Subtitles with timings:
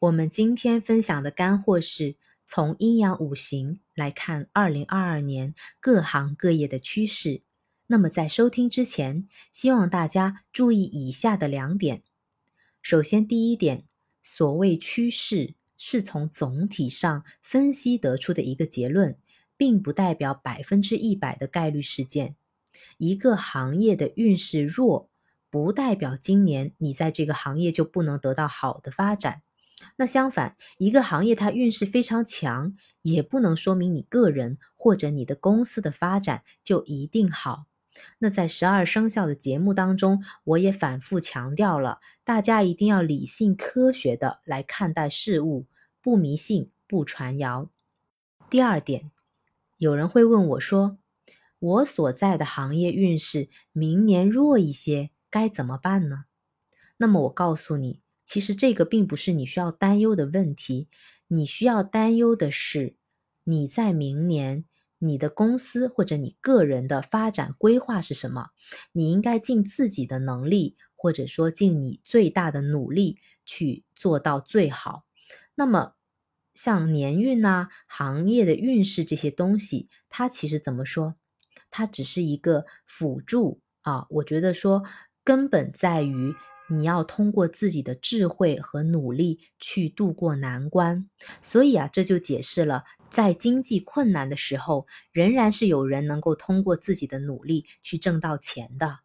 [0.00, 2.16] 我们今天分享的干货是
[2.46, 7.42] 从阴阳五行来看二零二二年各行各业的趋势。
[7.88, 12.02] 那么在收听之前，希望大家注意以下的两点。
[12.80, 13.84] 首先，第一点，
[14.22, 19.18] 所谓趋势是从总体上分析得出的一个结论，
[19.58, 22.36] 并不代表百分之一百的概率事件。
[22.96, 25.10] 一个行业的运势弱，
[25.50, 29.42] 不代表今年你在这个行业就不能得到好的发展。
[29.96, 37.66] 那相反，一个行业它运势非常强，也不能说明你个人或者你的公司的发展就一定好。
[38.18, 45.66] 那在十二生肖的节目当中，我也反复强调了，大家一定要理性科学的来看待事物，
[46.00, 47.70] 不迷信，不传谣。
[48.48, 49.10] 第二点，
[49.78, 50.98] 有人会问我说，
[51.58, 56.24] 我所在的行业运势明年弱一些，该怎么办呢？
[56.96, 58.00] 那么我告诉你。
[58.30, 60.86] 其实这个并不是你需要担忧的问题，
[61.26, 62.94] 你需要担忧的是
[63.42, 64.64] 你在明年
[65.00, 68.50] 你的公司或者你个人的发展规划是什么？
[68.92, 75.02] 你应该尽自己的能力，或者说尽你最大的努力去做到最好。
[75.56, 75.94] 那么
[76.54, 81.16] 像年运呐、行业的运势这些东西，它其实怎么说？
[81.68, 84.06] 它只是一个辅助啊。
[84.10, 84.84] 我觉得说
[85.24, 86.36] 根本在于。
[86.72, 91.10] 你要通过自己的智慧和努力去度过难关，
[91.42, 99.00] 所以啊，这就解释了在经济困难的时候，仍然是有人能够通过自己的努力去挣到钱的。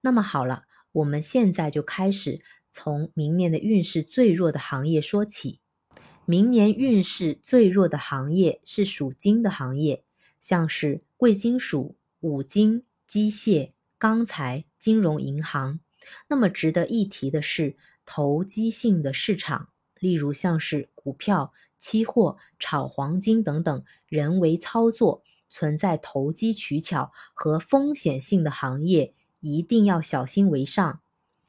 [0.00, 5.60] 那么好了，我们现在就开始从明年的运势最弱的行业说起。
[6.24, 10.04] 明年运势最弱的行业是属金的行业，
[10.40, 15.80] 像是贵金属、五金、机械、钢材、金融、银行。
[16.28, 19.68] 那么值得一提的是，投机性的市场，
[19.98, 31.00] 例如像是股票、期货、炒黄金等等，人为操作、存在投机取巧和风险性的行业，一定要小心为上，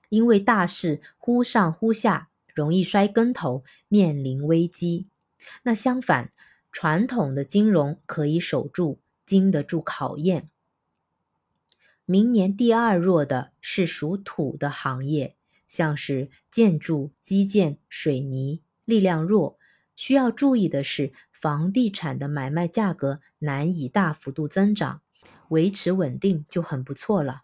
[0.09, 5.07] 因为大势忽上忽下，容易摔跟头，面临危机。
[5.63, 6.31] 那相反，
[6.71, 10.49] 传统的金融可以守住，经得住考验。
[12.11, 15.35] 明年第二弱的是属土的行业，
[15.67, 19.59] 像是建筑、基建、水泥，力量弱。
[19.95, 25.03] 需要注意的是，房地产的买卖价格难以大幅度增长，
[25.49, 27.43] 维持稳定就很不错了。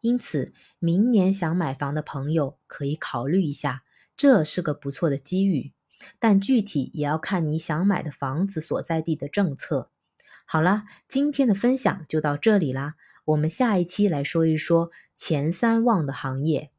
[0.00, 3.84] 因此，明年想买房的朋友可以考虑一下，
[4.16, 5.74] 这是个不错的机遇。
[6.18, 9.92] 但具体也要看你想买的房子所在地的政策。
[10.44, 12.96] 好了，今天的分享就到这里啦。
[13.24, 16.71] 我们下一期来说一说前三旺的行业。